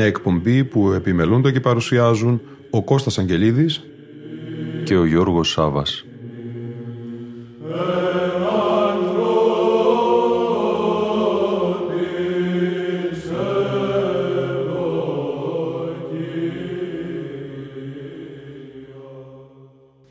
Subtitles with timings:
[0.00, 3.84] Μια εκπομπή που επιμελούνται και παρουσιάζουν ο Κώστας Αγγελίδης
[4.84, 6.04] και ο Γιώργος Σάβας.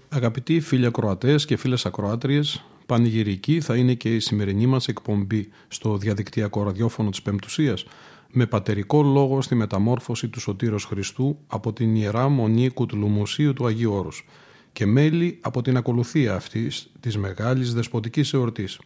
[0.10, 5.98] Αγαπητοί φίλοι ακροατές και φίλες ακροάτριες, πανηγυρική θα είναι και η σημερινή μας εκπομπή στο
[5.98, 7.86] διαδικτυακό ραδιόφωνο της Πεμπτουσίας
[8.32, 13.94] με πατερικό λόγο στη μεταμόρφωση του Σωτήρος Χριστού από την Ιερά Μονή Κουτλουμουσίου του Αγίου
[13.94, 14.26] Όρους
[14.72, 18.80] και μέλη από την ακολουθία αυτής της μεγάλης δεσποτικής εορτής.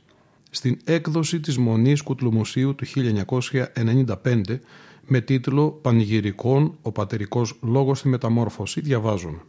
[0.50, 4.60] Στην έκδοση της Μονής Κουτλουμουσίου του 1995
[5.08, 9.42] με τίτλο «Πανηγυρικών, ο πατερικός λόγος στη μεταμόρφωση» διαβάζουν.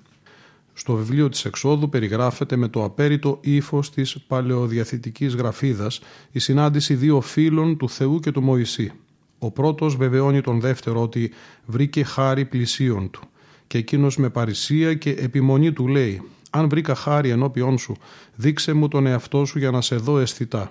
[0.72, 6.00] Στο βιβλίο της Εξόδου περιγράφεται με το απέριτο ύφος της παλαιοδιαθητικής γραφίδας
[6.32, 8.92] η συνάντηση δύο φίλων του Θεού και του Μωυσή.
[9.38, 11.32] Ο πρώτος βεβαιώνει τον δεύτερο ότι
[11.66, 13.20] βρήκε χάρη πλησίον του
[13.66, 17.96] και εκείνος με παρησία και επιμονή του λέει «Αν βρήκα χάρη ενώπιόν σου,
[18.34, 20.70] δείξε μου τον εαυτό σου για να σε δω αισθητά».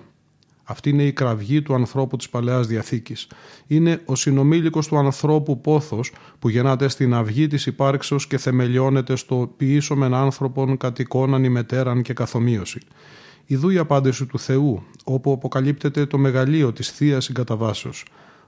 [0.66, 3.26] Αυτή είναι η κραυγή του ανθρώπου της Παλαιάς Διαθήκης.
[3.66, 9.52] Είναι ο συνομήλικος του ανθρώπου πόθος που γεννάται στην αυγή της υπάρξεως και θεμελιώνεται στο
[9.56, 12.80] ποιήσομεν άνθρωπον κατοικώναν ημετέραν και καθομοίωση.
[13.46, 18.04] Ιδού η απάντηση του Θεού, όπου αποκαλύπτεται το μεγαλείο της θείας συγκαταβάσεως.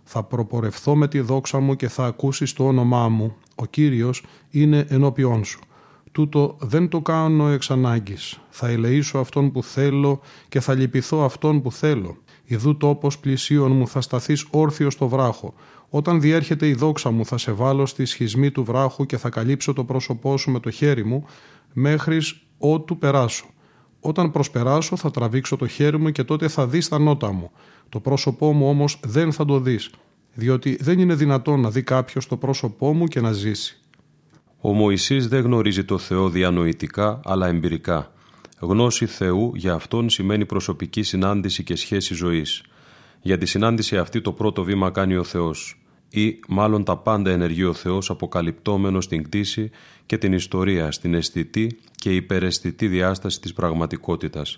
[0.08, 3.36] Θα προπορευθώ με τη δόξα μου και θα ακούσεις το όνομά μου.
[3.54, 5.60] Ο Κύριος είναι ενώπιόν σου.
[6.12, 8.40] Τούτο δεν το κάνω εξ ανάγκης.
[8.50, 12.16] Θα ελεήσω αυτόν που θέλω και θα λυπηθώ αυτόν που θέλω.
[12.44, 15.54] Ιδού τόπος πλησίον μου θα σταθείς όρθιος στο βράχο.
[15.88, 19.72] Όταν διέρχεται η δόξα μου θα σε βάλω στη σχισμή του βράχου και θα καλύψω
[19.72, 21.24] το πρόσωπό σου με το χέρι μου
[21.72, 22.18] μέχρι
[22.58, 23.46] ότου περάσω.
[24.00, 27.50] Όταν προσπεράσω θα τραβήξω το χέρι μου και τότε θα δεις τα νότα μου.
[27.88, 29.90] Το πρόσωπό μου όμως δεν θα το δεις,
[30.34, 33.80] διότι δεν είναι δυνατόν να δει κάποιος το πρόσωπό μου και να ζήσει.
[34.60, 38.12] Ο Μωυσής δεν γνωρίζει το Θεό διανοητικά αλλά εμπειρικά.
[38.58, 42.62] Γνώση Θεού για αυτόν σημαίνει προσωπική συνάντηση και σχέση ζωής.
[43.22, 45.85] Για τη συνάντηση αυτή το πρώτο βήμα κάνει ο Θεός
[46.16, 49.70] ή μάλλον τα πάντα ενεργεί ο Θεός αποκαλυπτόμενος στην κτήση
[50.06, 54.56] και την ιστορία, στην αισθητή και υπεραισθητή διάσταση της πραγματικότητας.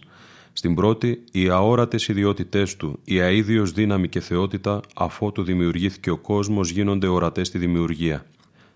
[0.52, 6.70] Στην πρώτη, οι αόρατες ιδιότητές του, η αίδιος δύναμη και θεότητα, αφότου δημιουργήθηκε ο κόσμος,
[6.70, 8.26] γίνονται ορατές στη δημιουργία.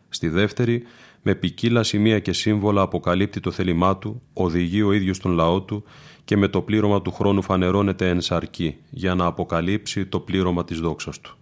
[0.08, 0.82] Στη δεύτερη,
[1.22, 5.84] με ποικίλα σημεία και σύμβολα αποκαλύπτει το θέλημά του, οδηγεί ο ίδιος τον λαό του
[6.24, 10.80] και με το πλήρωμα του χρόνου φανερώνεται εν σαρκή, για να αποκαλύψει το πλήρωμα της
[10.80, 11.36] δόξας του.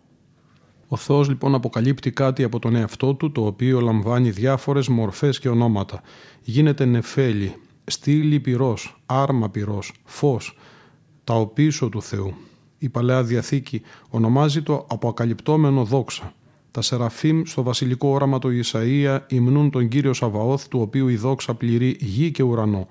[0.92, 5.48] Ο Θεός λοιπόν αποκαλύπτει κάτι από τον εαυτό του, το οποίο λαμβάνει διάφορες μορφές και
[5.48, 6.02] ονόματα.
[6.42, 10.56] Γίνεται νεφέλη, στήλη πυρός, άρμα πυρός, φως,
[11.24, 12.34] τα οπίσω του Θεού.
[12.78, 16.32] Η Παλαιά Διαθήκη ονομάζει το αποκαλυπτόμενο δόξα.
[16.70, 21.54] Τα Σεραφείμ στο βασιλικό όραμα του Ισαΐα υμνούν τον Κύριο Σαβαώθ του οποίου η δόξα
[21.54, 22.86] πληρεί γη και ουρανό.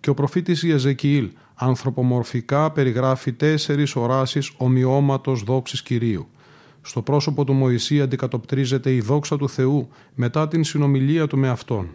[0.00, 6.26] Και ο προφήτης Ιεζεκιήλ ανθρωπομορφικά περιγράφει τέσσερις οράσεις ομοιώματος δόξης Κυρίου.
[6.82, 11.88] Στο πρόσωπο του Μωυσή αντικατοπτρίζεται η δόξα του Θεού μετά την συνομιλία του με Αυτόν.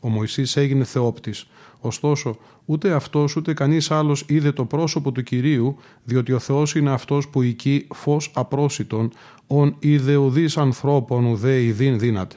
[0.00, 1.46] Ο Μωυσής έγινε θεόπτης,
[1.80, 6.90] ωστόσο ούτε αυτός ούτε κανείς άλλος είδε το πρόσωπο του Κυρίου, διότι ο Θεός είναι
[6.90, 9.12] αυτός που εκεί φως απρόσιτον,
[9.46, 12.36] ον ιδεουδής ανθρώπων ουδέ ιδίν δύναται.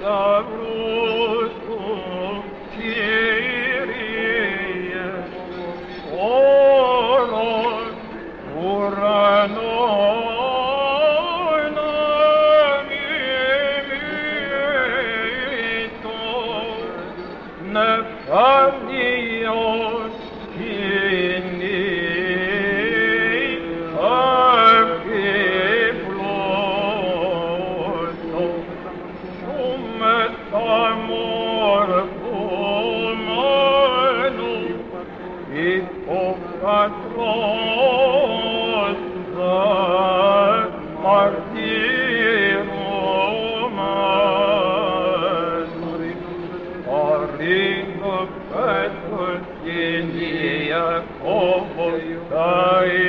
[0.00, 0.97] Sabrus
[52.30, 53.07] thy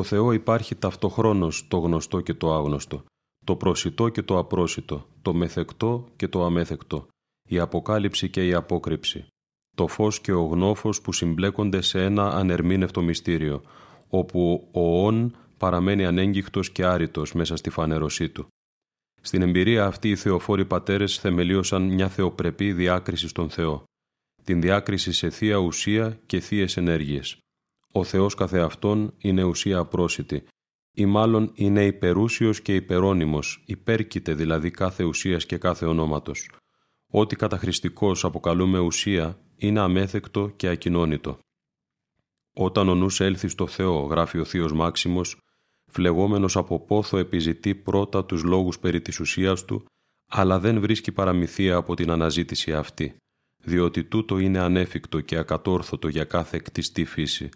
[0.00, 3.04] Στο Θεό υπάρχει ταυτοχρόνως το γνωστό και το άγνωστο,
[3.44, 7.06] το προσιτό και το απρόσιτο, το μεθεκτό και το αμέθεκτο,
[7.48, 9.26] η αποκάλυψη και η απόκρυψη,
[9.76, 13.62] το φως και ο γνώφος που συμπλέκονται σε ένα ανερμήνευτο μυστήριο,
[14.08, 18.46] όπου ο όν παραμένει ανέγγιχτος και άρρητος μέσα στη φανέρωσή του.
[19.20, 23.82] Στην εμπειρία αυτή οι θεοφόροι πατέρες θεμελίωσαν μια θεοπρεπή διάκριση στον Θεό,
[24.44, 27.38] την διάκριση σε θεία ουσία και θείες ενέργειες.
[27.92, 30.42] Ο Θεός καθεαυτόν είναι ουσία απρόσιτη,
[30.92, 36.50] ή μάλλον είναι υπερούσιος και υπερώνυμος, υπέρκειται δηλαδή κάθε ουσίας και κάθε ονόματος.
[37.10, 41.38] Ό,τι καταχρηστικός αποκαλούμε ουσία είναι αμέθεκτο και ακοινώνητο.
[42.54, 45.40] Όταν ο νους έλθει στο Θεό, γράφει ο Θείος Μάξιμος,
[45.86, 49.84] φλεγόμενος από πόθο επιζητεί πρώτα τους λόγους περί της ουσίας του,
[50.28, 53.16] αλλά δεν βρίσκει παραμυθία από την αναζήτηση αυτή,
[53.64, 57.48] διότι τούτο είναι ανέφικτο και ακατόρθωτο για κάθε κτιστή φύση.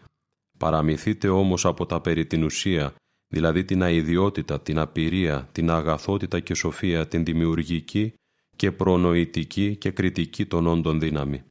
[0.58, 2.94] Παραμυθείτε όμως από τα περί την ουσία,
[3.28, 8.14] δηλαδή την αειδιότητα, την απειρία, την αγαθότητα και σοφία, την δημιουργική
[8.56, 11.42] και προνοητική και κριτική των όντων δύναμη.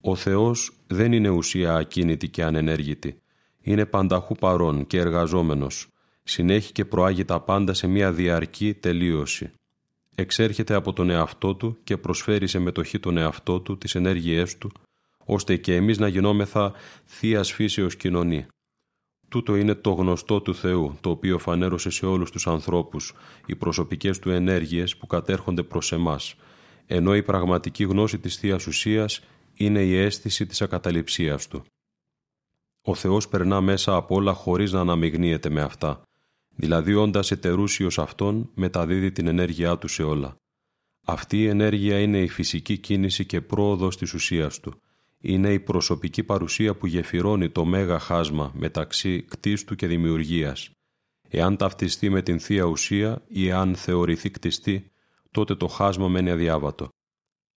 [0.00, 3.20] Ο Θεός δεν είναι ουσία ακίνητη και ανενέργητη.
[3.60, 5.88] Είναι πανταχού παρόν και εργαζόμενος.
[6.22, 9.50] Συνέχει και προάγει τα πάντα σε μια διαρκή τελείωση.
[10.14, 14.72] Εξέρχεται από τον εαυτό του και προσφέρει σε μετοχή τον εαυτό του τις ενέργειές του,
[15.24, 16.72] ώστε και εμείς να γινόμεθα
[17.04, 18.46] θείας φύσεως κοινωνή.
[19.28, 23.14] Τούτο είναι το γνωστό του Θεού, το οποίο φανέρωσε σε όλους τους ανθρώπους
[23.46, 26.34] οι προσωπικές του ενέργειες που κατέρχονται προς εμάς,
[26.86, 29.20] ενώ η πραγματική γνώση της θείας Ουσίας
[29.54, 31.64] είναι η αίσθηση της ακαταληψίας του.
[32.82, 36.02] Ο Θεός περνά μέσα από όλα χωρίς να αναμειγνύεται με αυτά,
[36.56, 40.36] δηλαδή όντας ετερούσιος Αυτόν μεταδίδει την ενέργειά του σε όλα.
[41.04, 44.80] Αυτή η ενέργεια είναι η φυσική κίνηση και πρόοδος της ουσίας του.
[45.24, 50.70] Είναι η προσωπική παρουσία που γεφυρώνει το μέγα χάσμα μεταξύ κτίστου και δημιουργίας.
[51.28, 54.90] Εάν ταυτιστεί με την Θεία Ουσία ή αν θεωρηθεί κτιστή,
[55.30, 56.88] τότε το χάσμα μένει αδιάβατο.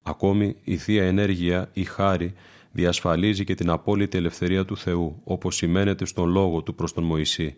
[0.03, 2.33] Ακόμη η Θεία Ενέργεια, η Χάρη,
[2.71, 7.57] διασφαλίζει και την απόλυτη ελευθερία του Θεού, όπως σημαίνεται στον λόγο του προς τον Μωυσή.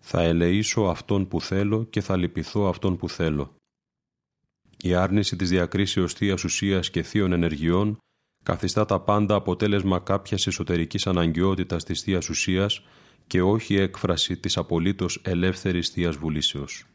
[0.00, 3.54] «Θα ελεήσω αυτόν που θέλω και θα λυπηθώ αυτόν που θέλω».
[4.82, 7.98] Η άρνηση της διακρίσεως Θείας Ουσίας και Θείων Ενεργειών
[8.42, 12.82] καθιστά τα πάντα αποτέλεσμα κάποιας εσωτερικής αναγκαιότητας της θεία Ουσίας
[13.26, 16.86] και όχι έκφραση της απολύτως ελεύθερης θεία Βουλήσεως.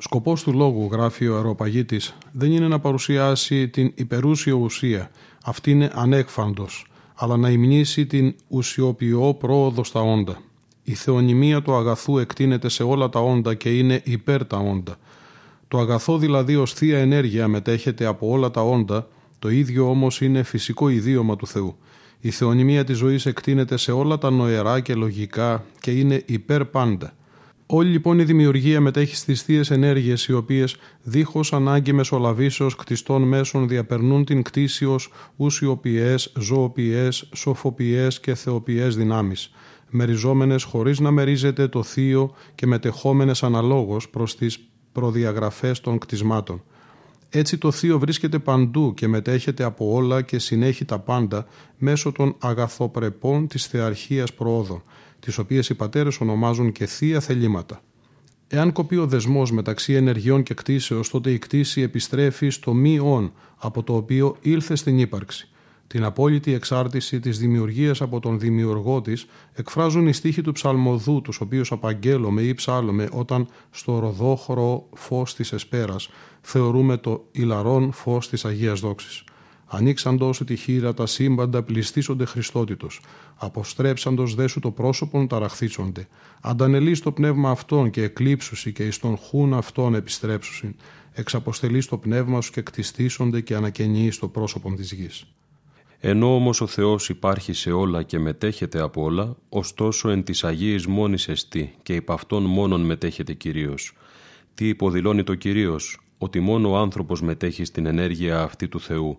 [0.00, 2.00] Σκοπός του λόγου, γράφει ο αεροπαγίτη,
[2.32, 5.10] δεν είναι να παρουσιάσει την υπερούσια ουσία.
[5.44, 6.86] Αυτή είναι ανέκφαντος
[7.20, 10.36] αλλά να υμνήσει την ουσιοποιώ πρόοδο στα όντα.
[10.82, 14.96] Η θεονημία του αγαθού εκτείνεται σε όλα τα όντα και είναι υπέρ τα όντα.
[15.68, 19.08] Το αγαθό δηλαδή ως θεία ενέργεια μετέχεται από όλα τα όντα,
[19.38, 21.76] το ίδιο όμως είναι φυσικό ιδίωμα του Θεού.
[22.20, 27.12] Η θεονημία της ζωής εκτείνεται σε όλα τα νοερά και λογικά και είναι υπέρ πάντα.
[27.70, 33.68] Όλη λοιπόν η δημιουργία μετέχει στις θείες ενέργειες, οι οποίες δίχως ανάγκη μεσολαβήσεως κτιστών μέσων
[33.68, 39.50] διαπερνούν την κτήση ως ουσιοποιές, ζωοποιές, σοφοποιές και θεοποιές δυνάμεις,
[39.90, 44.58] μεριζόμενες χωρίς να μερίζεται το θείο και μετεχόμενες αναλόγως προς τις
[44.92, 46.62] προδιαγραφές των κτισμάτων.
[47.30, 51.46] Έτσι το θείο βρίσκεται παντού και μετέχεται από όλα και συνέχει τα πάντα
[51.78, 54.82] μέσω των αγαθοπρεπών της θεαρχίας προόδων
[55.20, 57.82] τις οποίες οι πατέρες ονομάζουν και θεία θελήματα.
[58.48, 63.32] Εάν κοπεί ο δεσμός μεταξύ ενεργειών και κτήσεως, τότε η κτήση επιστρέφει στο μη όν,
[63.56, 65.48] από το οποίο ήλθε στην ύπαρξη.
[65.86, 71.40] Την απόλυτη εξάρτηση της δημιουργίας από τον δημιουργό της εκφράζουν οι στίχοι του ψαλμοδού, τους
[71.40, 76.08] οποίους απαγγέλουμε ή ψάλλουμε όταν στο ροδόχωρο φως της εσπέρας
[76.40, 79.24] θεωρούμε το ηλαρόν φως της Αγίας Δόξης.
[79.70, 83.00] Ανοίξαντος τη χείρα τα σύμπαντα πληστήσονται Χριστότητος.
[83.36, 86.08] Αποστρέψαντος δέσου το πρόσωπον ταραχθήσονται.
[86.40, 90.74] Αντανελείς το πνεύμα αυτών και εκλείψουσι και εις τον χούν αυτών επιστρέψουσιν.
[91.12, 95.26] Εξαποστελείς το πνεύμα σου και κτιστήσονται και ανακαινείς το πρόσωπον της γης.
[96.00, 100.86] Ενώ όμως ο Θεός υπάρχει σε όλα και μετέχεται από όλα, ωστόσο εν της Αγίης
[100.86, 103.92] μόνης εστί και υπ' αυτόν μόνον μετέχεται Κυρίως.
[104.54, 109.18] Τι υποδηλώνει το Κυρίως, ότι μόνο ο άνθρωπος μετέχει στην ενέργεια αυτή του Θεού,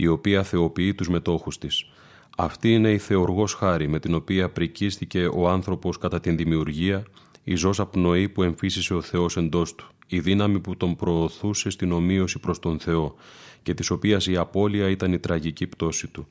[0.00, 1.90] η οποία θεοποιεί τους μετόχους της.
[2.36, 7.02] Αυτή είναι η θεοργός χάρη με την οποία πρικίστηκε ο άνθρωπος κατά την δημιουργία,
[7.44, 11.92] η ζώσα πνοή που εμφύσισε ο Θεός εντός του, η δύναμη που τον προωθούσε στην
[11.92, 13.14] ομοίωση προς τον Θεό
[13.62, 16.28] και της οποίας η απώλεια ήταν η τραγική πτώση του.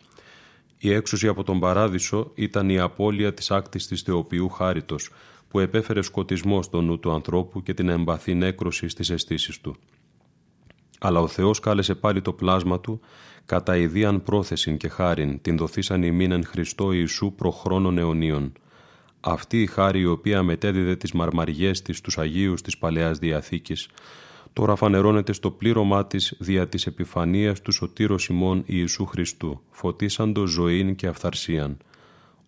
[0.78, 5.10] Η έξωση από τον παράδεισο ήταν η απώλεια της άκτης της θεοποιού χάριτος,
[5.48, 9.76] που επέφερε σκοτισμό στο νου του ανθρώπου και την εμπαθή νέκρωση στις αισθήσεις του.
[11.00, 13.02] Αλλά ο Θεός κάλεσε πάλι το πλάσμα του
[13.48, 18.52] κατά ιδίαν πρόθεσιν και χάριν την δοθήσαν ημίν εν Χριστώ Ιησού προχρόνων αιωνίων.
[19.20, 23.88] Αυτή η χάρη η οποία μετέδιδε τις μαρμαριές της στους Αγίους της Παλαιάς Διαθήκης,
[24.54, 30.96] τώρα φανερώνεται στο πλήρωμά της δια της επιφανίας του Σωτήρος ημών Ιησού Χριστού, φωτίσαντο ζωήν
[30.96, 31.78] και αυθαρσίαν.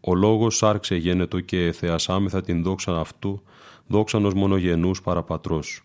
[0.01, 3.41] Ο λόγος σάρξε γένετο και θεασάμεθα την δόξα αυτού,
[3.88, 5.83] δόξανος μονογενούς παραπατρός.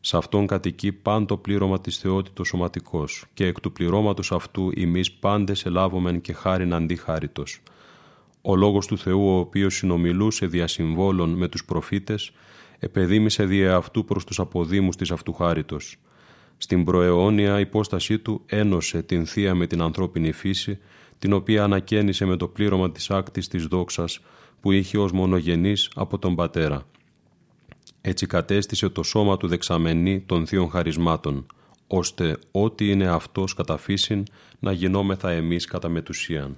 [0.00, 5.64] Σε αυτόν κατοικεί πάντο πλήρωμα της θεότητος σωματικός και εκ του πληρώματος αυτού εμείς πάντες
[5.64, 7.60] ελάβομεν και χάριν αντίχάριτος.
[8.42, 12.32] Ο λόγος του Θεού ο οποίος συνομιλούσε δια συμβόλων με τους προφήτες
[12.78, 15.96] επεδίμησε δια αυτού προς τους αποδήμους της αυτουχάριτος.
[16.58, 20.78] Στην προαιώνια υπόστασή του ένωσε την θεία με την ανθρώπινη φύση
[21.18, 24.20] την οποία ανακαίνισε με το πλήρωμα της άκτης της δόξας
[24.60, 26.86] που είχε ως μονογενής από τον Πατέρα.
[28.00, 31.46] Έτσι κατέστησε το σώμα του δεξαμενή των θείων χαρισμάτων,
[31.86, 34.22] ώστε ό,τι είναι αυτός κατά φύσιν
[34.58, 36.56] να γινόμεθα εμείς κατά μετουσίαν.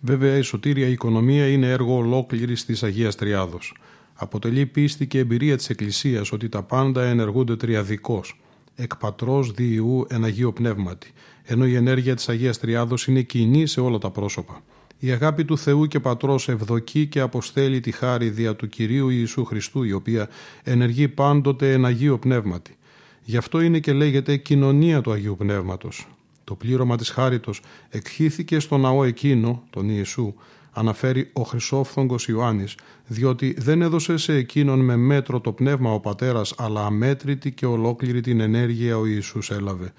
[0.00, 3.74] Βέβαια η σωτήρια οικονομία είναι έργο ολόκληρης της Αγίας Τριάδος.
[4.14, 8.40] Αποτελεί πίστη και εμπειρία της Εκκλησίας ότι τα πάντα ενεργούνται τριαδικώς,
[8.74, 11.12] εκ πατρός διηγού εν Αγίο Πνεύματι,
[11.44, 14.62] ενώ η ενέργεια της Αγίας Τριάδος είναι κοινή σε όλα τα πρόσωπα.
[14.98, 19.44] Η αγάπη του Θεού και Πατρός ευδοκεί και αποστέλει τη χάρη δια του Κυρίου Ιησού
[19.44, 20.28] Χριστού, η οποία
[20.62, 22.76] ενεργεί πάντοτε εν Αγίο Πνεύματι.
[23.24, 26.08] Γι' αυτό είναι και λέγεται κοινωνία του Αγίου Πνεύματος.
[26.44, 30.34] Το πλήρωμα της χάριτος εκχύθηκε στο ναό εκείνο, τον Ιησού,
[30.72, 32.74] αναφέρει ο Χρυσόφθογκος Ιωάννης,
[33.06, 38.20] διότι δεν έδωσε σε εκείνον με μέτρο το πνεύμα ο Πατέρας, αλλά αμέτρητη και ολόκληρη
[38.20, 39.92] την ενέργεια ο Ιησούς έλαβε.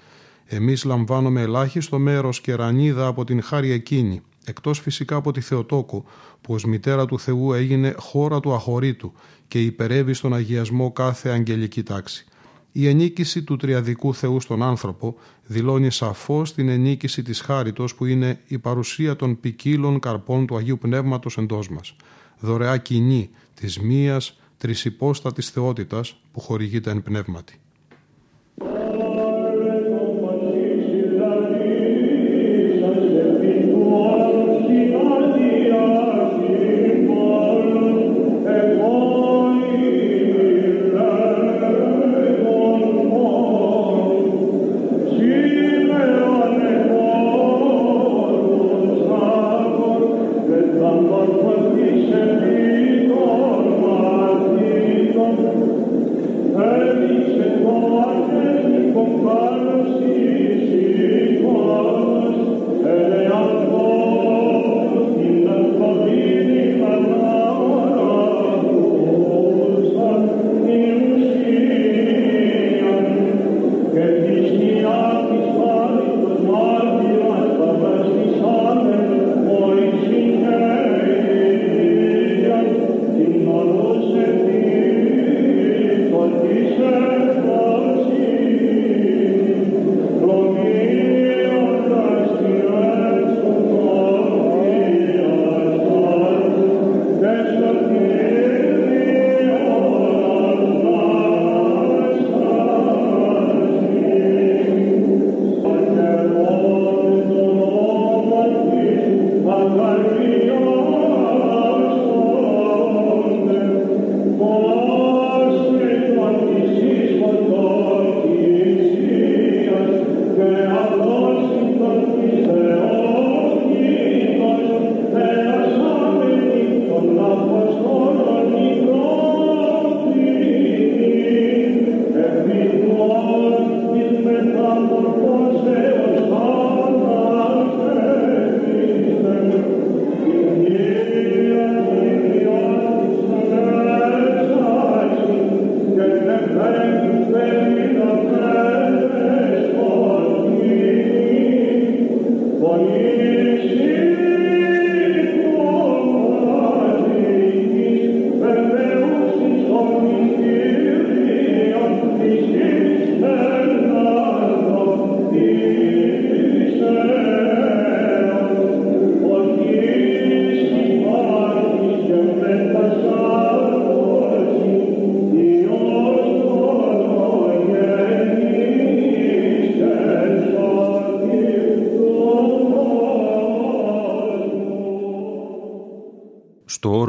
[0.46, 6.04] Εμείς λαμβάνουμε ελάχιστο μέρος και ρανίδα από την χάρη εκείνη, εκτός φυσικά από τη Θεοτόκο,
[6.40, 9.12] που ως μητέρα του Θεού έγινε χώρα του αχωρήτου
[9.48, 12.24] και υπερεύει στον αγιασμό κάθε αγγελική τάξη.
[12.72, 15.14] Η ενίκηση του τριαδικού Θεού στον άνθρωπο
[15.46, 20.78] δηλώνει σαφώς την ενίκηση της χάριτος που είναι η παρουσία των ποικίλων καρπών του Αγίου
[20.78, 21.96] Πνεύματος εντός μας.
[22.40, 27.60] Δωρεά κοινή της μίας τρισυπόστατης θεότητας που χορηγείται εν πνεύματι.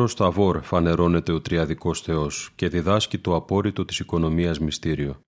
[0.07, 5.19] Σταβόρ φανερώνεται ο Τριαδικός Θεός και διδάσκει το απόρριτο της οικονομίας μυστήριο.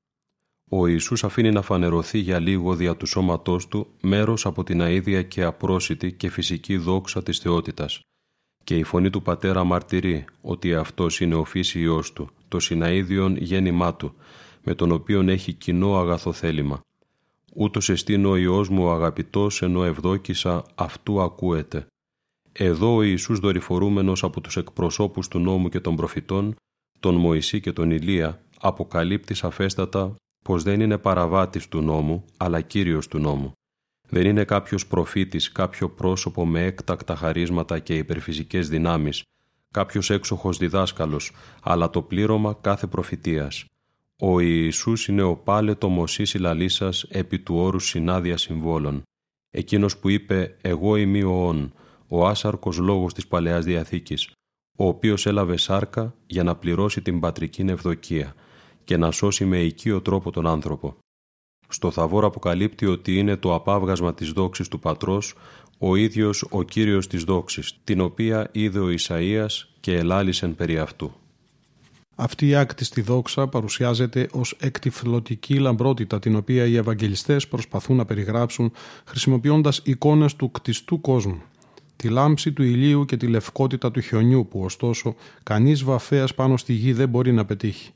[0.70, 5.24] Ο Ιησούς αφήνει να φανερωθεί για λίγο δια του σώματός του μέρος από την αίδια
[5.24, 8.00] και απρόσιτη και φυσική δόξα της θεότητας.
[8.64, 13.96] Και η φωνή του Πατέρα μαρτυρεί ότι αυτός είναι ο φύσιος του, το συναΐδιον γέννημά
[13.96, 14.14] του,
[14.64, 16.82] με τον οποίον έχει κοινό αγαθοθέλημα.
[17.54, 21.86] Ούτως εστίν ο Υιός μου ο αγαπητός ενώ ευδόκησα αυτού ακούεται.
[22.56, 26.56] Εδώ ο Ιησούς δορυφορούμενος από τους εκπροσώπους του νόμου και των προφητών,
[27.00, 33.08] τον Μωυσή και τον Ηλία, αποκαλύπτει σαφέστατα πως δεν είναι παραβάτης του νόμου, αλλά κύριος
[33.08, 33.52] του νόμου.
[34.10, 39.24] Δεν είναι κάποιος προφήτης, κάποιο πρόσωπο με έκτακτα χαρίσματα και υπερφυσικές δυνάμεις,
[39.72, 43.66] κάποιος έξοχος διδάσκαλος, αλλά το πλήρωμα κάθε προφητείας.
[44.20, 49.02] Ο Ιησούς είναι ο πάλετο μοσής συλλαλήσας επί του όρου συνάδεια συμβόλων.
[49.50, 51.74] Εκείνος που είπε «Εγώ είμαι ο όν»,
[52.16, 54.32] ο άσαρκος λόγος της Παλαιάς Διαθήκης,
[54.78, 58.34] ο οποίος έλαβε σάρκα για να πληρώσει την πατρική ευδοκία
[58.84, 60.96] και να σώσει με οικείο τρόπο τον άνθρωπο.
[61.68, 65.36] Στο Θαβόρ αποκαλύπτει ότι είναι το απάβγασμα της δόξης του Πατρός
[65.78, 71.14] ο ίδιος ο Κύριος της δόξης, την οποία είδε ο Ισαΐας και ελάλησεν περί αυτού.
[72.16, 78.72] Αυτή η άκτιστη δόξα παρουσιάζεται ως εκτιφλωτική λαμπρότητα την οποία οι Ευαγγελιστές προσπαθούν να περιγράψουν
[79.06, 81.42] χρησιμοποιώντας εικόνες του κτιστού κόσμου
[82.04, 86.74] τη λάμψη του ηλίου και τη λευκότητα του χιονιού που ωστόσο κανείς βαφέας πάνω στη
[86.74, 87.92] γη δεν μπορεί να πετύχει.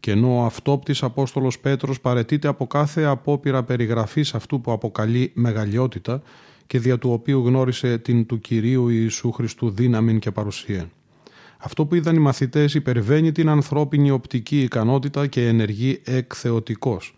[0.00, 6.22] Και ενώ ο αυτόπτης Απόστολος Πέτρος παρετείται από κάθε απόπειρα περιγραφής αυτού που αποκαλεί μεγαλειότητα
[6.66, 10.90] και δια του οποίου γνώρισε την του Κυρίου Ιησού Χριστού δύναμη και παρουσία.
[11.58, 17.14] Αυτό που είδαν οι μαθητές υπερβαίνει την ανθρώπινη οπτική ικανότητα και ενεργεί εκθεωτικός.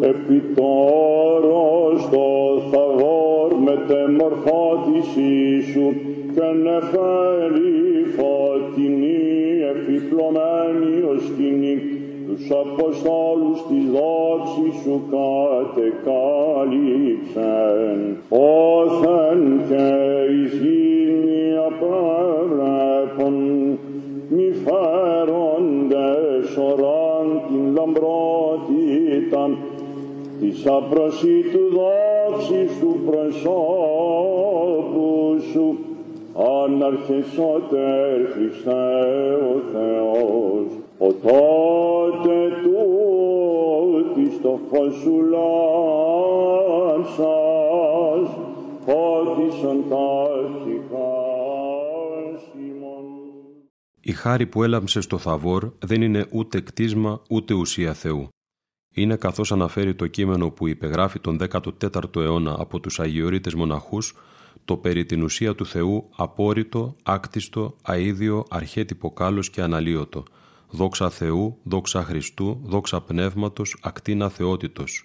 [0.00, 2.26] Επιτόρος το
[2.70, 5.86] θαγόρ μετεμορφώτησή σου
[6.34, 7.80] και νεφέλη
[8.16, 9.22] φωτεινή
[9.70, 11.76] εφιπλωμένη ως σκηνή
[12.32, 16.38] τους Αποστόλους της δόξης σου κατεκάλυψεν
[18.28, 19.88] όθεν και
[20.32, 23.36] εις γήνη απρέπον
[24.28, 29.44] μη φέροντες οράν την λαμπρότητα
[30.40, 33.60] της απροσίτου δόξης του προσώπου
[35.52, 35.66] σου
[36.64, 38.88] αναρχεσότερ Χριστέ
[39.52, 47.16] ο Θεός ο τότε τούτης το φως σου λάμψας
[48.84, 49.96] φώτισαν τα
[54.00, 58.28] Η χάρη που έλαμψε στο Θαβόρ δεν είναι ούτε κτίσμα ούτε ουσία Θεού.
[58.94, 64.14] Είναι καθώς αναφέρει το κείμενο που υπεγράφει τον 14ο αιώνα από τους Αγιορείτες μοναχούς
[64.64, 70.24] το περί την ουσία του Θεού απόρριτο, άκτιστο, αίδιο, αρχέτυπο κάλος και αναλύωτο.
[70.74, 75.04] Δόξα Θεού, δόξα Χριστού, δόξα Πνεύματος, ακτίνα Θεότητος.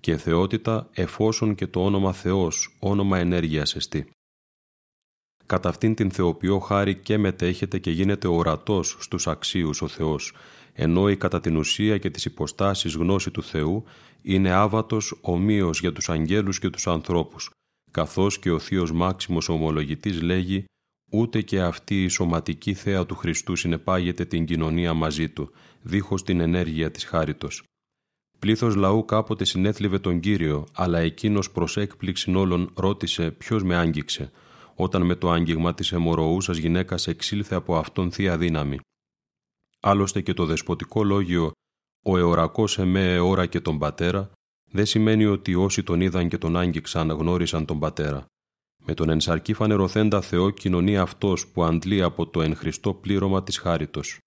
[0.00, 4.10] Και θεότητα εφόσον και το όνομα Θεός, όνομα ενέργειας εστί.
[5.46, 10.32] Κατά αυτήν την θεοποιώ χάρη και μετέχεται και γίνεται ορατός στους αξίους ο Θεός,
[10.72, 13.84] ενώ η κατά την ουσία και τις υποστάσεις γνώση του Θεού
[14.22, 17.50] είναι άβατος ομοίως για τους αγγέλους και τους ανθρώπους,
[17.90, 20.64] καθώς και ο Θείος Μάξιμος Ομολογητής λέγει
[21.10, 25.50] «Ούτε και αυτή η σωματική θέα του Χριστού συνεπάγεται την κοινωνία μαζί του,
[25.82, 27.62] δίχως την ενέργεια της χάριτος».
[28.38, 34.30] Πλήθος λαού κάποτε συνέθλιβε τον Κύριο, αλλά εκείνος προς έκπληξη όλων ρώτησε ποιος με άγγιξε,
[34.74, 38.78] όταν με το άγγιγμα της αιμορροούσας γυναίκας εξήλθε από αυτόν θεία δύναμη.
[39.80, 41.52] Άλλωστε και το δεσποτικό λόγιο
[42.04, 44.30] «Ο εωρακός εμέ εώρα και τον πατέρα»
[44.70, 48.26] δεν σημαίνει ότι όσοι τον είδαν και τον άγγιξαν γνώρισαν τον πατέρα.
[48.84, 53.58] Με τον ενσαρκή φανερωθέντα Θεό κοινωνεί αυτός που αντλεί από το εν Χριστώ πλήρωμα της
[53.58, 54.18] χάριτος.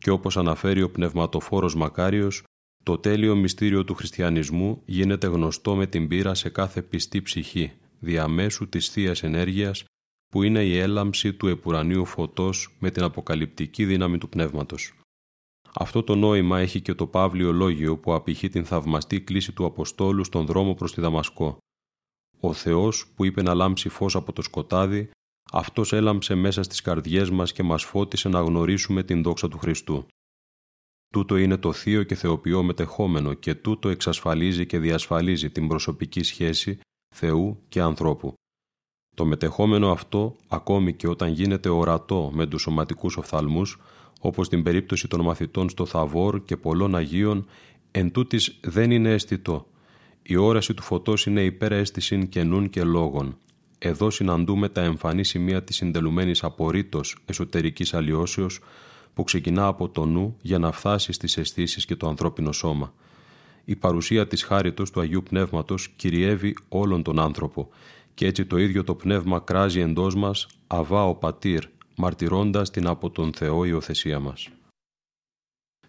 [0.00, 2.42] Και όπως αναφέρει ο πνευματοφόρος Μακάριος,
[2.82, 8.68] το τέλειο μυστήριο του χριστιανισμού γίνεται γνωστό με την πείρα σε κάθε πιστή ψυχή, διαμέσου
[8.68, 9.84] της θείας ενέργειας
[10.28, 14.94] που είναι η έλαμψη του επουρανίου φωτός με την αποκαλυπτική δύναμη του πνεύματος.
[15.74, 20.24] Αυτό το νόημα έχει και το Παύλιο Λόγιο που απηχεί την θαυμαστή κλίση του Αποστόλου
[20.24, 21.58] στον δρόμο προς τη Δαμασκό.
[22.44, 25.10] Ο Θεός που είπε να λάμψει φως από το σκοτάδι,
[25.52, 30.06] αυτός έλαμψε μέσα στις καρδιές μας και μας φώτισε να γνωρίσουμε την δόξα του Χριστού.
[31.12, 36.80] Τούτο είναι το θείο και θεοποιό μετεχόμενο και τούτο εξασφαλίζει και διασφαλίζει την προσωπική σχέση
[37.14, 38.34] Θεού και ανθρώπου.
[39.16, 43.80] Το μετεχόμενο αυτό, ακόμη και όταν γίνεται ορατό με τους σωματικούς οφθαλμούς,
[44.20, 47.46] όπως στην περίπτωση των μαθητών στο Θαβόρ και πολλών Αγίων,
[47.90, 49.66] εν τούτης δεν είναι αισθητό.
[50.22, 53.36] Η όραση του φωτός είναι υπεραίσθηση και νουν και λόγων.
[53.78, 58.60] Εδώ συναντούμε τα εμφανή σημεία της συντελουμένης απορρίτως εσωτερικής αλλοιώσεως
[59.14, 62.92] που ξεκινά από το νου για να φτάσει στις αισθήσεις και το ανθρώπινο σώμα.
[63.64, 67.68] Η παρουσία της χάριτος του Αγίου Πνεύματος κυριεύει όλον τον άνθρωπο
[68.14, 71.64] και έτσι το ίδιο το πνεύμα κράζει εντός μας αβά ο πατήρ,
[71.96, 74.48] μαρτυρώντας την από τον Θεό υιοθεσία μας.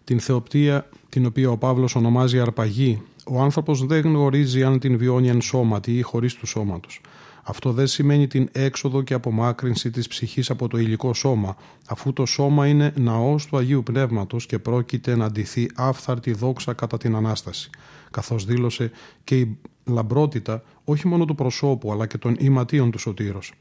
[0.04, 5.28] Την θεοπτία την οποία ο Παύλος ονομάζει αρπαγή, ο άνθρωπος δεν γνωρίζει αν την βιώνει
[5.28, 7.00] εν σώματι ή χωρίς του σώματος.
[7.46, 11.56] Αυτό δεν σημαίνει την έξοδο και απομάκρυνση της ψυχής από το υλικό σώμα,
[11.86, 16.96] αφού το σώμα είναι ναός του Αγίου Πνεύματος και πρόκειται να ντυθεί άφθαρτη δόξα κατά
[16.96, 17.70] την Ανάσταση,
[18.10, 18.90] καθώς δήλωσε
[19.24, 23.52] και η λαμπρότητα όχι μόνο του προσώπου αλλά και των ηματίων του σωτήρος.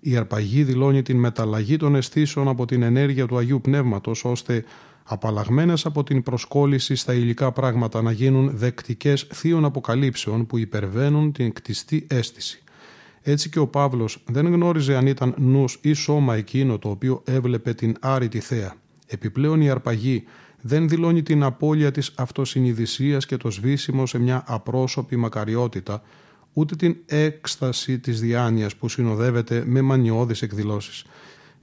[0.00, 4.64] Η αρπαγή δηλώνει την μεταλλαγή των αισθήσεων από την ενέργεια του Αγίου Πνεύματος ώστε
[5.12, 11.52] απαλλαγμένες από την προσκόλληση στα υλικά πράγματα να γίνουν δεκτικές θείων αποκαλύψεων που υπερβαίνουν την
[11.52, 12.62] κτιστή αίσθηση.
[13.22, 17.74] Έτσι και ο Παύλος δεν γνώριζε αν ήταν νους ή σώμα εκείνο το οποίο έβλεπε
[17.74, 18.74] την άρρητη θέα.
[19.06, 20.24] Επιπλέον η αρπαγή
[20.60, 26.02] δεν δηλώνει την απώλεια της αυτοσυνειδησίας και το σβήσιμο σε μια απρόσωπη μακαριότητα,
[26.52, 31.04] ούτε την έκσταση της διάνοιας που συνοδεύεται με μανιώδεις εκδηλώσεις.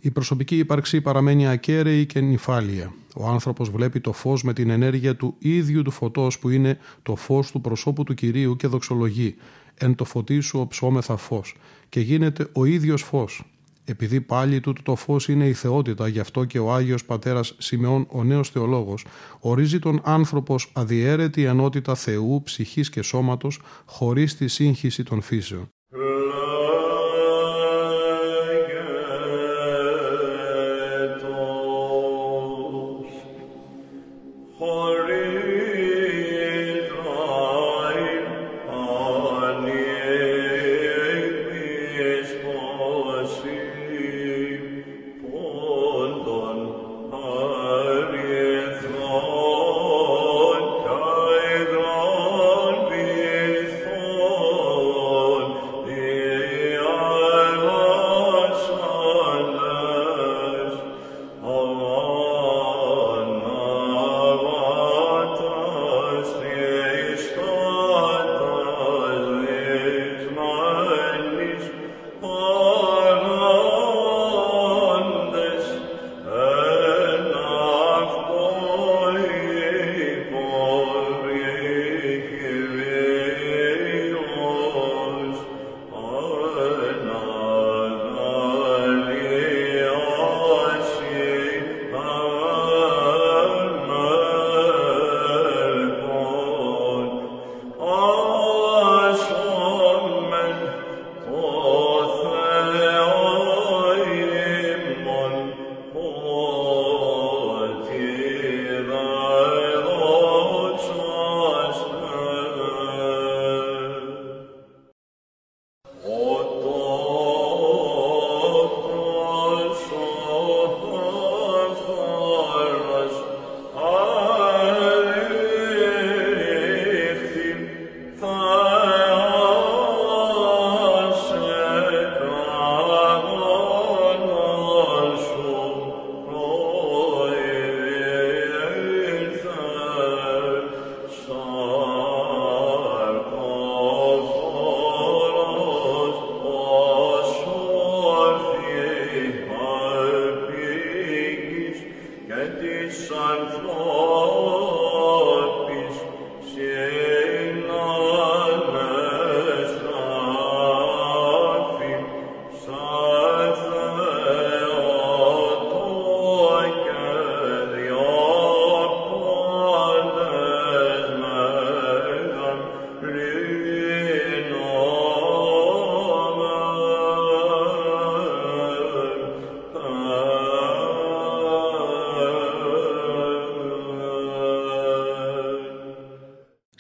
[0.08, 2.94] Η προσωπική ύπαρξη παραμένει ακέραιη και νυφάλια.
[3.16, 7.16] Ο άνθρωπος βλέπει το φως με την ενέργεια του ίδιου του φωτός που είναι το
[7.16, 9.36] φως του προσώπου του Κυρίου και δοξολογεί
[9.76, 11.56] «Εν το φωτί σου οψόμεθα φως»
[11.90, 13.44] και γίνεται ο ίδιος φως.
[13.86, 18.08] Επειδή πάλι τούτο το φως είναι η θεότητα, γι' αυτό και ο Άγιος Πατέρας Σιμεών,
[18.10, 19.06] ο νέος θεολόγος,
[19.40, 25.70] ορίζει τον άνθρωπος αδιέρετη ενότητα Θεού, ψυχής και σώματος, χωρίς τη σύγχυση των φύσεων.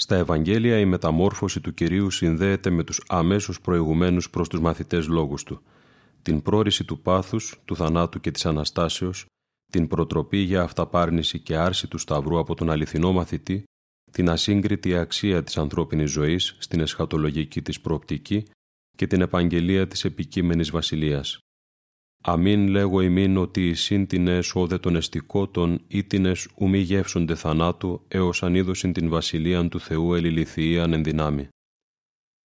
[0.09, 5.43] Στα Ευαγγέλια η μεταμόρφωση του Κυρίου συνδέεται με τους αμέσως προηγουμένους προς τους μαθητές λόγους
[5.43, 5.61] του.
[6.21, 9.25] Την πρόρηση του πάθους, του θανάτου και της Αναστάσεως,
[9.71, 13.63] την προτροπή για αυταπάρνηση και άρση του Σταυρού από τον αληθινό μαθητή,
[14.11, 18.45] την ασύγκριτη αξία της ανθρώπινης ζωής στην εσχατολογική της προοπτική
[18.97, 21.39] και την επαγγελία της επικείμενης βασιλείας.
[22.23, 28.93] Αμήν λέγω ημίν ότι συν την έσοδε των εστικότων ήτινες ουμή γεύσονται θανάτου έως ανίδωσιν
[28.93, 31.47] την βασιλείαν του Θεού ελιληθείαν εν δυνάμει.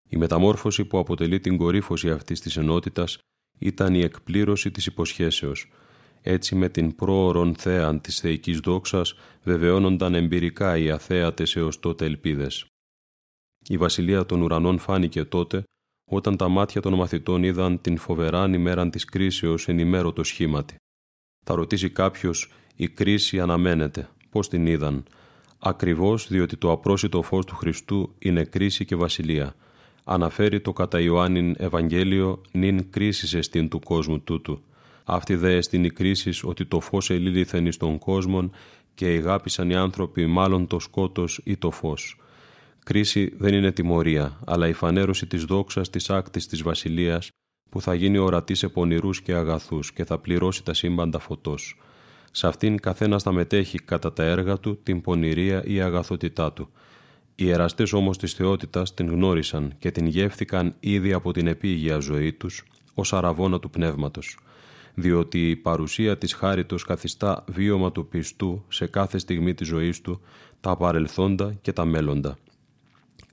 [0.09, 3.19] Η μεταμόρφωση που αποτελεί την κορύφωση αυτής της ενότητας
[3.59, 5.71] ήταν η εκπλήρωση της υποσχέσεως.
[6.23, 12.67] Έτσι με την πρόωρον θέαν της θεϊκής δόξας βεβαιώνονταν εμπειρικά οι αθέατες έως τότε ελπίδες.
[13.69, 15.63] Η βασιλεία των ουρανών φάνηκε τότε
[16.15, 20.75] όταν τα μάτια των μαθητών είδαν την φοβεράν ημέραν της κρίσεως ενημέρωτο σχήματι.
[21.44, 24.08] Θα ρωτήσει κάποιος, η κρίση αναμένεται.
[24.31, 25.04] Πώς την είδαν;
[25.58, 29.54] Ακριβώς διότι το απρόσιτο φως του Χριστού είναι κρίση και βασιλεία.
[30.04, 34.63] Αναφέρει το κατά Ιωάννην Ευαγγέλιο νυν κρίση εστίν του κόσμου τούτου.
[35.04, 38.52] Αυτή δε εστίν η κρίση ότι το φως ελήληθεν εις τον κόσμον
[38.94, 42.17] και εγάπησαν οι άνθρωποι μάλλον το σκότος ή το φως.
[42.85, 47.31] Κρίση δεν είναι τιμωρία, αλλά η φανέρωση της δόξας της άκτης της βασιλείας
[47.71, 51.81] που θα γίνει ορατή σε πονηρούς και αγαθούς και θα πληρώσει τα σύμπαντα φωτός.
[52.31, 56.71] Σε αυτήν καθένας θα μετέχει κατά τα έργα του την πονηρία ή αγαθότητά του.
[57.35, 62.33] Οι εραστές όμως της θεότητας την γνώρισαν και την γεύθηκαν ήδη από την επίγεια ζωή
[62.33, 62.65] τους
[62.95, 64.39] ως αραβόνα του πνεύματος.
[64.95, 70.21] διότι η παρουσία της χάριτος καθιστά βίωμα του πιστού σε κάθε στιγμή της ζωής του,
[70.61, 72.37] τα παρελθόντα και τα μέλλοντα.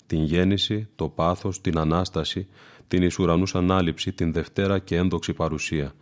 [0.10, 2.48] Την γέννηση, το πάθος, την Ανάσταση,
[2.88, 3.20] την εις
[3.54, 5.94] ανάληψη, την Δευτέρα και ένδοξη παρουσία.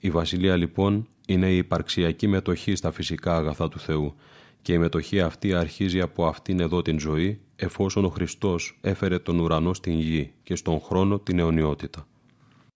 [0.00, 4.14] Η Βασιλεία λοιπόν είναι η υπαρξιακή μετοχή στα φυσικά αγαθά του Θεού
[4.62, 9.38] και η μετοχή αυτή αρχίζει από αυτήν εδώ την ζωή εφόσον ο Χριστός έφερε τον
[9.38, 12.06] ουρανό στην γη και στον χρόνο την αιωνιότητα.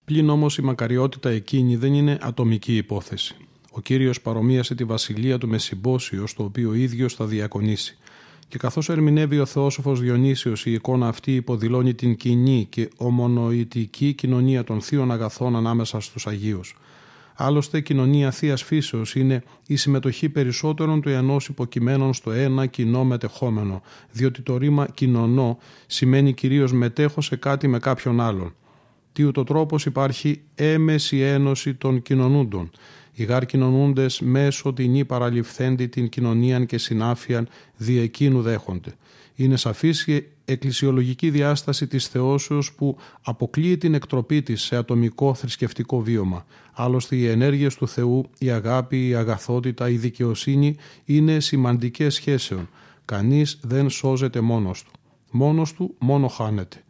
[0.05, 3.35] Πλην όμως η μακαριότητα εκείνη δεν είναι ατομική υπόθεση.
[3.71, 7.97] Ο Κύριος παρομοίασε τη βασιλεία του με συμπόσιο στο οποίο ο ίδιος θα διακονήσει.
[8.47, 14.63] Και καθώς ερμηνεύει ο Θεόσοφος Διονύσιος η εικόνα αυτή υποδηλώνει την κοινή και ομονοητική κοινωνία
[14.63, 16.75] των θείων αγαθών ανάμεσα στους Αγίους.
[17.35, 23.03] Άλλωστε, η κοινωνία θείας φύσεως είναι η συμμετοχή περισσότερων του ενός υποκειμένων στο ένα κοινό
[23.03, 23.81] μετεχόμενο,
[24.11, 28.55] διότι το ρήμα κοινωνώ σημαίνει κυρίως μετέχω σε κάτι με κάποιον άλλον.
[29.13, 32.71] Τι ούτω τρόπος υπάρχει έμεση ένωση των κοινωνούντων.
[33.13, 37.47] Οι γάρ κοινωνούντε μέσω την ή παραληφθέντη την κοινωνίαν και συνάφιαν
[37.77, 38.93] δι' εκείνου δέχονται.
[39.35, 46.01] Είναι σαφής η εκκλησιολογική διάσταση της θεώσεως που αποκλείει την εκτροπή της σε ατομικό θρησκευτικό
[46.01, 46.45] βίωμα.
[46.73, 52.69] Άλλωστε οι ενέργειες του Θεού, η αγάπη, η αγαθότητα, η δικαιοσύνη είναι σημαντικές σχέσεων.
[53.05, 54.91] Κανείς δεν σώζεται μόνος του.
[55.31, 56.83] Μόνος του μόνο χάνεται.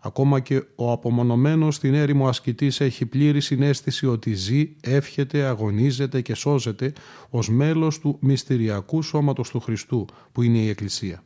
[0.00, 6.34] Ακόμα και ο απομονωμένος στην έρημο ασκητής έχει πλήρη συνέστηση ότι ζει, εύχεται, αγωνίζεται και
[6.34, 6.92] σώζεται
[7.30, 11.22] ως μέλος του μυστηριακού σώματος του Χριστού που είναι η Εκκλησία.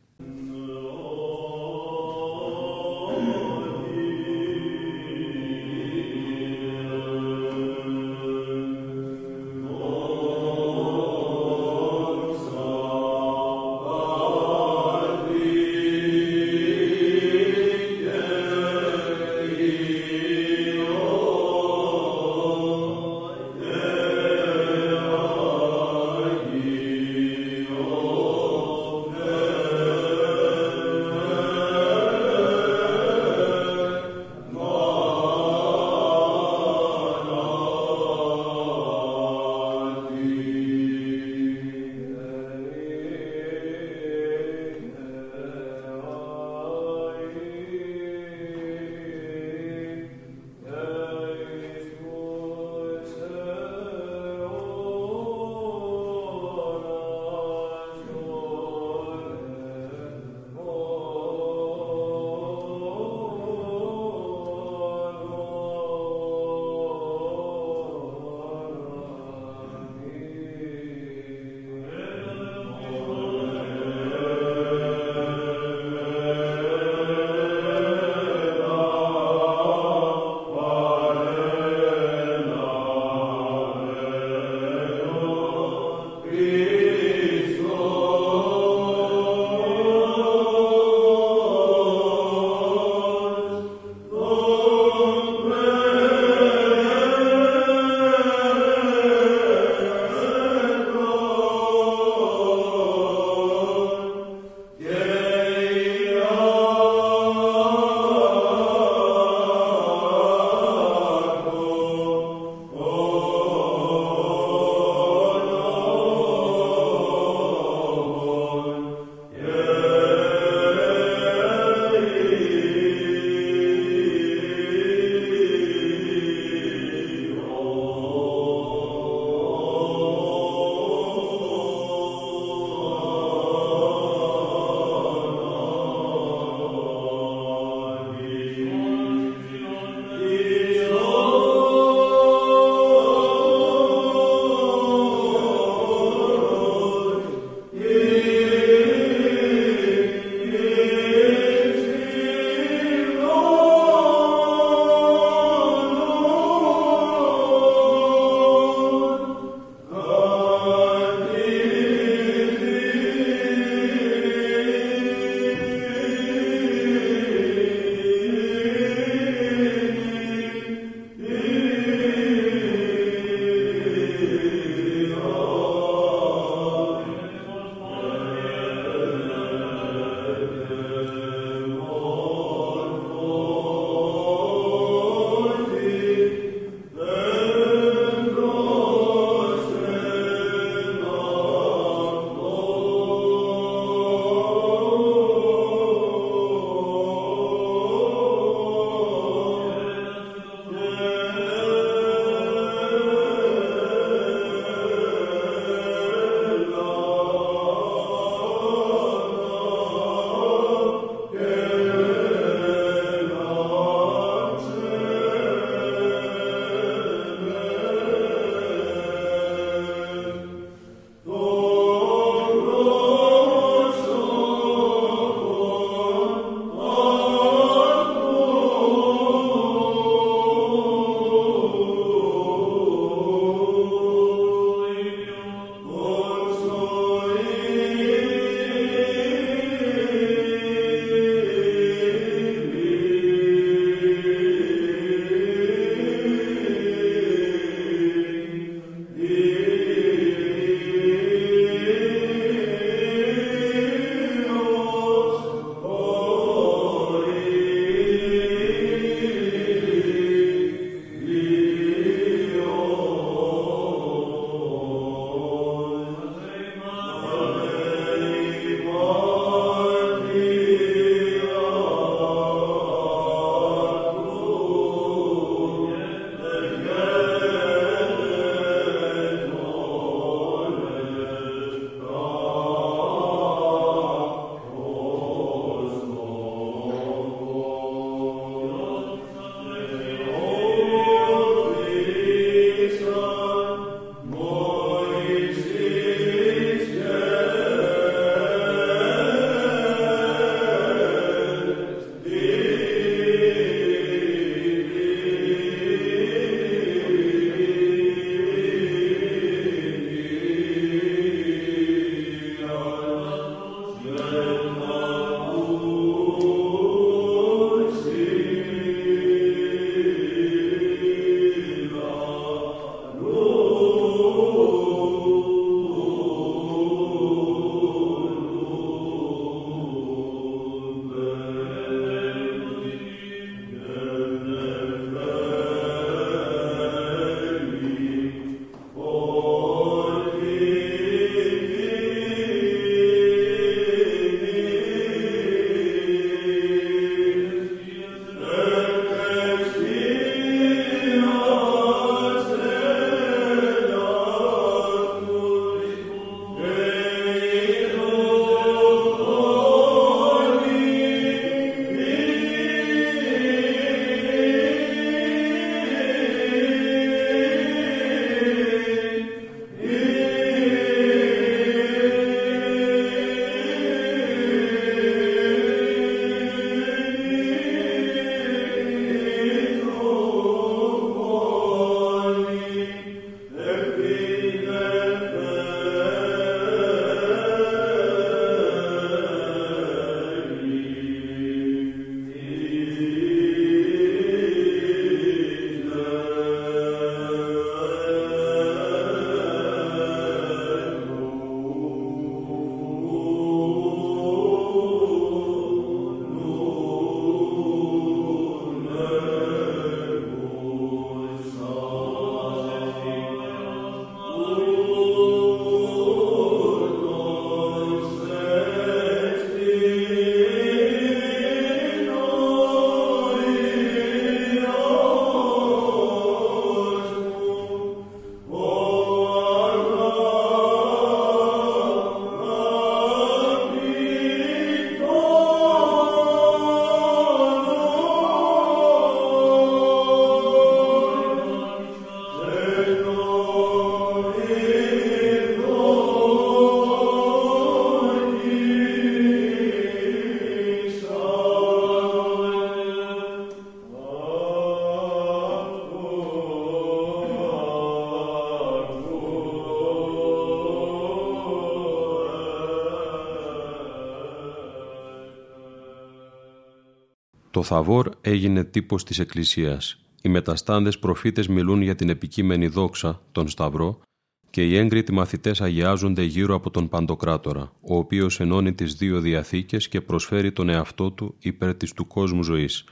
[467.63, 470.05] Το Θαβόρ έγινε τύπος της Εκκλησίας.
[470.21, 474.01] Οι μεταστάντες προφήτες μιλούν για την επικείμενη δόξα, τον Σταυρό,
[474.49, 479.87] και οι έγκριτοι μαθητές αγιάζονται γύρω από τον Παντοκράτορα, ο οποίος ενώνει τις δύο διαθήκες
[479.87, 482.83] και προσφέρει τον εαυτό του υπέρ της του κόσμου ζωής.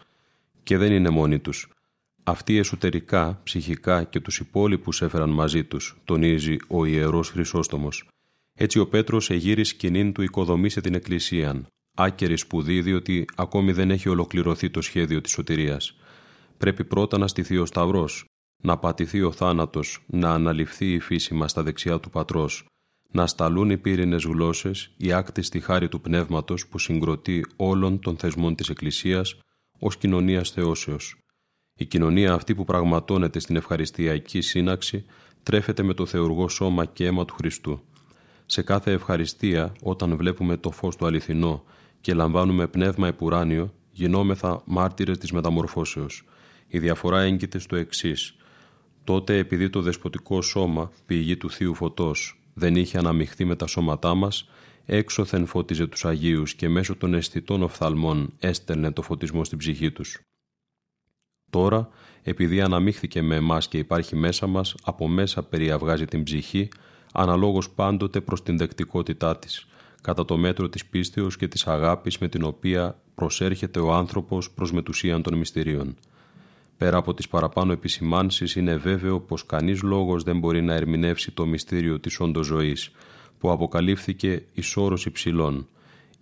[0.63, 1.69] Και δεν είναι μόνοι τους.
[2.24, 8.07] Αυτοί εσωτερικά, ψυχικά και τους υπόλοιπους έφεραν μαζί τους, τονίζει ο Ιερός Χρυσόστομος.
[8.53, 11.67] Έτσι ο Πέτρος εγείρει σκηνήν του οικοδομήσε την Εκκλησίαν.
[11.95, 15.95] Άκερη σπουδή διότι ακόμη δεν έχει ολοκληρωθεί το σχέδιο της σωτηρίας.
[16.57, 18.25] Πρέπει πρώτα να στηθεί ο Σταυρός,
[18.63, 22.65] να πατηθεί ο θάνατος, να αναλυφθεί η φύση μας στα δεξιά του Πατρός,
[23.11, 28.55] να σταλούν οι πύρινες γλώσσες, η άκτιστη χάρη του Πνεύματος που συγκροτεί όλων των θεσμών
[28.55, 29.39] της Εκκλησίας
[29.79, 31.15] ως κοινωνίας θεώσεως.
[31.75, 35.05] Η κοινωνία αυτή που πραγματώνεται στην ευχαριστιακή σύναξη
[35.43, 37.81] τρέφεται με το θεουργό σώμα και αίμα του Χριστού.
[38.45, 41.63] Σε κάθε ευχαριστία, όταν βλέπουμε το φως του αληθινό
[42.01, 46.23] και λαμβάνουμε πνεύμα επουράνιο, γινόμεθα μάρτυρες της μεταμορφώσεως.
[46.67, 48.35] Η διαφορά έγκυται στο εξής.
[49.03, 54.15] Τότε επειδή το δεσποτικό σώμα, πηγή του Θείου Φωτός, δεν είχε αναμειχθεί με τα σώματά
[54.15, 54.49] μας,
[54.85, 60.19] έξωθεν φώτιζε τους Αγίους και μέσω των αισθητών οφθαλμών έστελνε το φωτισμό στην ψυχή τους.
[61.49, 61.89] Τώρα,
[62.23, 66.69] επειδή αναμίχθηκε με εμάς και υπάρχει μέσα μας, από μέσα περιαυγάζει την ψυχή,
[67.13, 69.67] αναλόγως πάντοτε προς την δεκτικότητά της,
[70.01, 74.71] κατά το μέτρο της πίστεως και της αγάπης με την οποία προσέρχεται ο άνθρωπος προς
[74.71, 75.95] μετουσίαν των μυστηρίων.
[76.77, 81.45] Πέρα από τις παραπάνω επισημάνσεις είναι βέβαιο πως κανείς λόγος δεν μπορεί να ερμηνεύσει το
[81.45, 82.91] μυστήριο της όντως ζωής,
[83.39, 85.67] που αποκαλύφθηκε εις όρος υψηλών.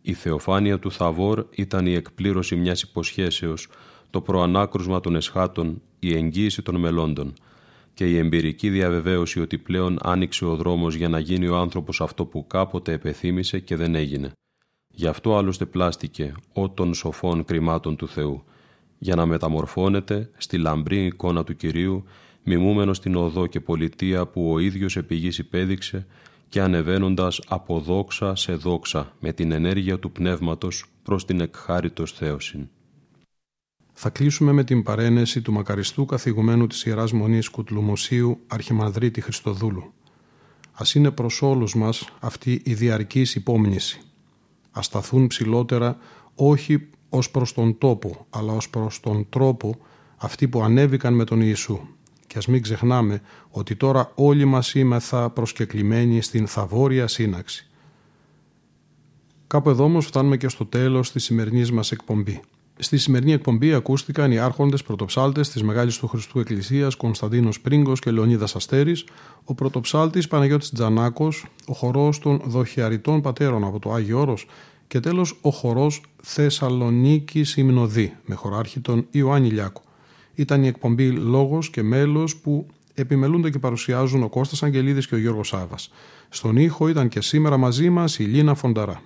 [0.01, 3.67] Η θεοφάνεια του Θαβόρ ήταν η εκπλήρωση μιας υποσχέσεως,
[4.09, 7.34] το προανάκρουσμα των εσχάτων, η εγγύηση των μελώντων
[8.00, 12.26] και η εμπειρική διαβεβαίωση ότι πλέον άνοιξε ο δρόμος για να γίνει ο άνθρωπος αυτό
[12.26, 14.32] που κάποτε επεθύμησε και δεν έγινε.
[14.88, 18.43] Γι' αυτό άλλωστε πλάστηκε «ο των σοφών κρυμάτων του Θεού»,
[18.97, 22.04] για να μεταμορφώνεται στη λαμπρή εικόνα του Κυρίου,
[22.43, 26.08] μιμούμενος στην οδό και πολιτεία που ο ίδιος επιγής υπέδειξε
[26.50, 32.70] και ανεβαίνοντας από δόξα σε δόξα με την ενέργεια του Πνεύματος προς την εκχάριτος θέωσιν.
[34.02, 39.93] Θα κλείσουμε με την παρένεση του μακαριστού καθηγουμένου της Ιεράς Μονής Κουτλουμοσίου Αρχιμανδρίτη Χριστοδούλου.
[40.74, 44.02] Ας είναι προς όλους μας αυτή η διαρκής υπόμνηση.
[44.72, 45.97] Ας σταθούν ψηλότερα
[46.36, 49.78] όχι ως προς τον τόπο, αλλά ως προς τον τρόπο
[50.18, 51.80] αυτοί που ανέβηκαν με τον Ιησού.
[52.28, 57.68] Και ας μην ξεχνάμε ότι τώρα όλοι μας είμεθα προσκεκλημένοι στην θαβόρια σύναξη.
[59.47, 62.39] Κάπου εδώ όμως φτάνουμε και στο τέλος της σημερινής μας εκπομπής.
[62.82, 68.11] Στη σημερινή εκπομπή ακούστηκαν οι άρχοντες πρωτοψάλτες της Μεγάλης του Χριστού Εκκλησίας Κωνσταντίνος Πρίγκος και
[68.11, 69.05] Λεωνίδας Αστέρης,
[69.43, 74.47] ο πρωτοψάλτης Παναγιώτης Τζανάκος, ο χορός των Δοχιαριτών Πατέρων από το Άγιο Όρος
[74.88, 79.82] και τέλος ο χορός Θεσσαλονίκης Υμνοδή με χωράρχη τον Ιωάννη Λιάκο.
[80.36, 85.17] Ήταν η εκπομπή Λόγος και Μέλος που επιμελούνται και παρουσιάζουν ο Κώστας Αγγελίδης και ο
[85.17, 85.91] Γιώργος Σάβας.
[86.30, 89.01] Στον ήχο ήταν και σήμερα μαζί μας η Λίνα Φονταρά.